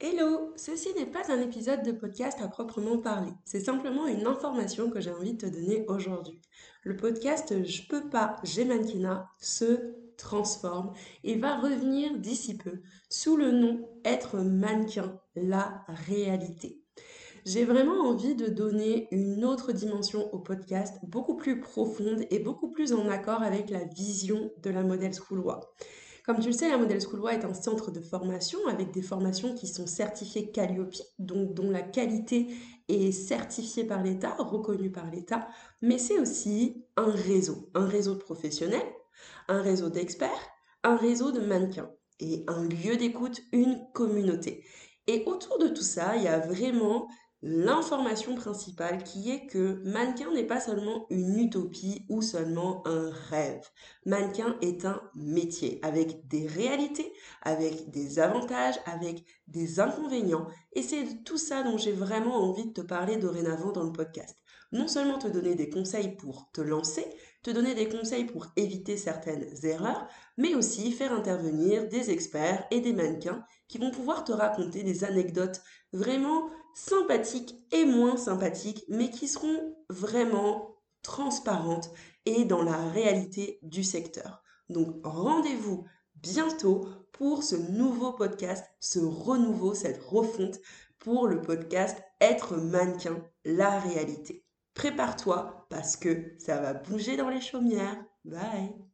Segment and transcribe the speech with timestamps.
[0.00, 4.90] Hello, ceci n'est pas un épisode de podcast à proprement parler, c'est simplement une information
[4.90, 6.40] que j'ai envie de te donner aujourd'hui.
[6.84, 10.92] Le podcast Je peux pas, j'ai mannequinat se transforme
[11.24, 12.80] et va revenir d'ici peu
[13.10, 16.80] sous le nom Être mannequin, la réalité.
[17.44, 22.70] J'ai vraiment envie de donner une autre dimension au podcast, beaucoup plus profonde et beaucoup
[22.70, 25.40] plus en accord avec la vision de la Model School
[26.28, 29.54] comme tu le sais, la Model School est un centre de formation avec des formations
[29.54, 32.48] qui sont certifiées Calliope, dont la qualité
[32.86, 35.48] est certifiée par l'État, reconnue par l'État,
[35.80, 38.92] mais c'est aussi un réseau, un réseau de professionnels,
[39.48, 40.50] un réseau d'experts,
[40.84, 41.90] un réseau de mannequins
[42.20, 44.66] et un lieu d'écoute, une communauté.
[45.06, 47.08] Et autour de tout ça, il y a vraiment
[47.42, 53.64] l'information principale qui est que mannequin n'est pas seulement une utopie ou seulement un rêve.
[54.06, 57.12] Mannequin est un métier avec des réalités,
[57.42, 60.48] avec des avantages, avec des inconvénients.
[60.72, 64.36] Et c'est tout ça dont j'ai vraiment envie de te parler dorénavant dans le podcast.
[64.72, 67.06] Non seulement te donner des conseils pour te lancer,
[67.42, 72.80] te donner des conseils pour éviter certaines erreurs, mais aussi faire intervenir des experts et
[72.80, 79.10] des mannequins qui vont pouvoir te raconter des anecdotes vraiment sympathiques et moins sympathiques, mais
[79.10, 81.90] qui seront vraiment transparentes
[82.26, 84.42] et dans la réalité du secteur.
[84.68, 90.58] Donc rendez-vous bientôt pour ce nouveau podcast, ce renouveau, cette refonte
[90.98, 94.44] pour le podcast Être mannequin, la réalité.
[94.74, 98.04] Prépare-toi parce que ça va bouger dans les chaumières.
[98.24, 98.78] Bye